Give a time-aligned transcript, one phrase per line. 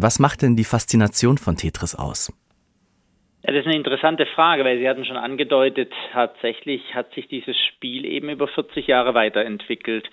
[0.00, 2.32] Was macht denn die Faszination von Tetris aus?
[3.42, 7.56] Ja, das ist eine interessante Frage, weil Sie hatten schon angedeutet, tatsächlich hat sich dieses
[7.56, 10.08] Spiel eben über 40 Jahre weiterentwickelt.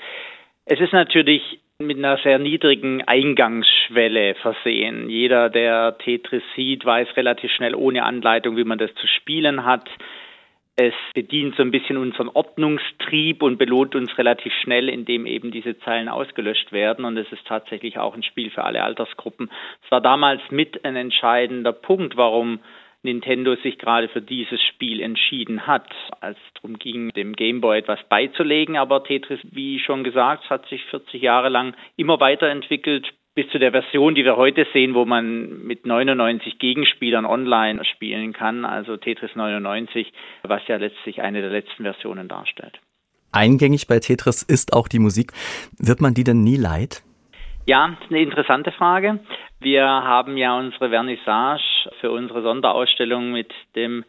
[0.66, 5.10] Es ist natürlich mit einer sehr niedrigen Eingangsschwelle versehen.
[5.10, 9.88] Jeder, der Tetris sieht, weiß relativ schnell ohne Anleitung, wie man das zu spielen hat.
[10.78, 15.80] Es bedient so ein bisschen unseren Ordnungstrieb und belohnt uns relativ schnell, indem eben diese
[15.80, 17.06] Zeilen ausgelöscht werden.
[17.06, 19.50] Und es ist tatsächlich auch ein Spiel für alle Altersgruppen.
[19.86, 22.60] Es war damals mit ein entscheidender Punkt, warum
[23.04, 25.88] Nintendo sich gerade für dieses Spiel entschieden hat,
[26.20, 28.76] als es darum ging, dem Game Boy etwas beizulegen.
[28.76, 33.72] Aber Tetris, wie schon gesagt, hat sich 40 Jahre lang immer weiterentwickelt, bis zu der
[33.72, 39.36] Version, die wir heute sehen, wo man mit 99 Gegenspielern online spielen kann, also Tetris
[39.36, 40.12] 99,
[40.44, 42.80] was ja letztlich eine der letzten Versionen darstellt.
[43.34, 45.34] Eingängig bei Tetris ist auch die Musik.
[45.78, 47.04] Wird man die denn nie leid?
[47.66, 49.20] Ja, eine interessante Frage.
[49.60, 54.06] Wir haben ja unsere Vernissage für unsere Sonderausstellung mit dem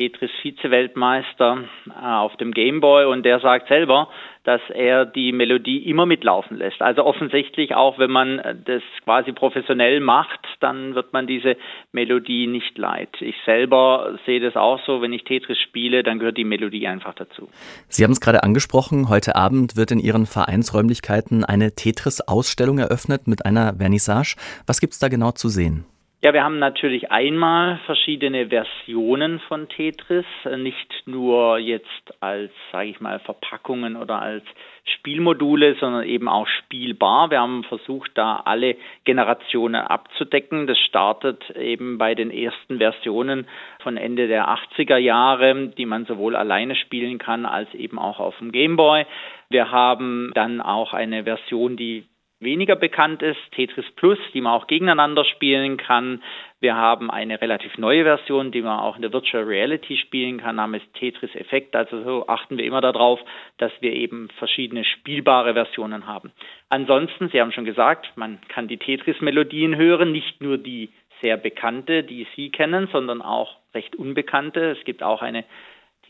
[0.00, 4.08] Tetris Vize-Weltmeister äh, auf dem Gameboy und der sagt selber,
[4.44, 6.80] dass er die Melodie immer mitlaufen lässt.
[6.80, 11.58] Also offensichtlich auch, wenn man das quasi professionell macht, dann wird man diese
[11.92, 13.10] Melodie nicht leid.
[13.20, 17.12] Ich selber sehe das auch so, wenn ich Tetris spiele, dann gehört die Melodie einfach
[17.12, 17.50] dazu.
[17.88, 23.44] Sie haben es gerade angesprochen, heute Abend wird in Ihren Vereinsräumlichkeiten eine Tetris-Ausstellung eröffnet mit
[23.44, 24.36] einer Vernissage.
[24.66, 25.84] Was gibt es da genau zu sehen?
[26.22, 30.26] Ja, wir haben natürlich einmal verschiedene Versionen von Tetris,
[30.58, 34.44] nicht nur jetzt als, sage ich mal, Verpackungen oder als
[34.84, 37.30] Spielmodule, sondern eben auch spielbar.
[37.30, 40.66] Wir haben versucht, da alle Generationen abzudecken.
[40.66, 43.48] Das startet eben bei den ersten Versionen
[43.82, 48.36] von Ende der 80er Jahre, die man sowohl alleine spielen kann als eben auch auf
[48.40, 49.06] dem Gameboy.
[49.48, 52.04] Wir haben dann auch eine Version, die
[52.40, 56.22] weniger bekannt ist, Tetris Plus, die man auch gegeneinander spielen kann.
[56.58, 60.56] Wir haben eine relativ neue Version, die man auch in der Virtual Reality spielen kann,
[60.56, 61.76] namens Tetris Effekt.
[61.76, 63.20] Also so achten wir immer darauf,
[63.58, 66.32] dass wir eben verschiedene spielbare Versionen haben.
[66.70, 70.90] Ansonsten, Sie haben schon gesagt, man kann die Tetris-Melodien hören, nicht nur die
[71.20, 74.76] sehr bekannte, die Sie kennen, sondern auch recht unbekannte.
[74.78, 75.44] Es gibt auch eine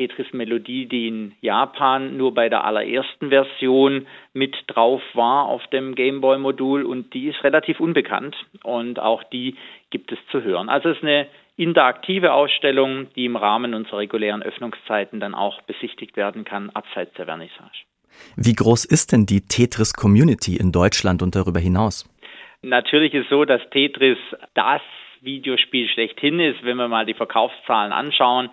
[0.00, 6.84] Tetris-Melodie, die in Japan nur bei der allerersten Version mit drauf war auf dem Gameboy-Modul
[6.84, 9.56] und die ist relativ unbekannt und auch die
[9.90, 10.70] gibt es zu hören.
[10.70, 16.16] Also es ist eine interaktive Ausstellung, die im Rahmen unserer regulären Öffnungszeiten dann auch besichtigt
[16.16, 17.84] werden kann, abseits der Vernissage.
[18.36, 22.08] Wie groß ist denn die Tetris-Community in Deutschland und darüber hinaus?
[22.62, 24.16] Natürlich ist so, dass Tetris
[24.54, 24.80] das
[25.20, 28.48] Videospiel schlechthin ist, wenn wir mal die Verkaufszahlen anschauen.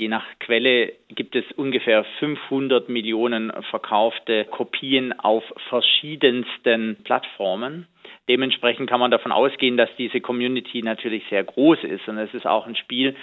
[0.00, 7.86] Je nach Quelle gibt es ungefähr 500 Millionen verkaufte Kopien auf verschiedensten Plattformen.
[8.26, 12.08] Dementsprechend kann man davon ausgehen, dass diese Community natürlich sehr groß ist.
[12.08, 13.14] Und es ist auch ein Spiel,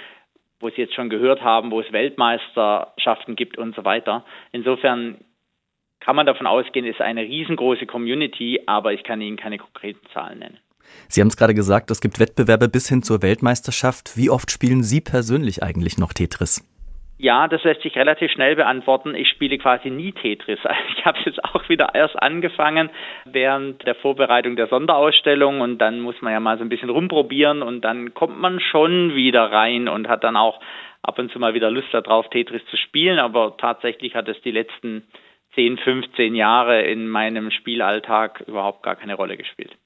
[0.60, 4.24] wo Sie jetzt schon gehört haben, wo es Weltmeisterschaften gibt und so weiter.
[4.52, 5.18] Insofern
[6.00, 10.06] kann man davon ausgehen, es ist eine riesengroße Community, aber ich kann Ihnen keine konkreten
[10.14, 10.60] Zahlen nennen.
[11.08, 14.18] Sie haben es gerade gesagt, es gibt Wettbewerbe bis hin zur Weltmeisterschaft.
[14.18, 16.64] Wie oft spielen Sie persönlich eigentlich noch Tetris?
[17.20, 19.16] Ja, das lässt sich relativ schnell beantworten.
[19.16, 20.60] Ich spiele quasi nie Tetris.
[20.98, 22.90] Ich habe jetzt auch wieder erst angefangen
[23.26, 27.62] während der Vorbereitung der Sonderausstellung und dann muss man ja mal so ein bisschen rumprobieren
[27.62, 30.60] und dann kommt man schon wieder rein und hat dann auch
[31.02, 33.20] ab und zu mal wieder Lust darauf, Tetris zu spielen.
[33.20, 35.08] Aber tatsächlich hat es die letzten
[35.56, 39.76] 10, 15 Jahre in meinem Spielalltag überhaupt gar keine Rolle gespielt.